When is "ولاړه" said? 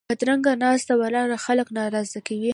1.01-1.37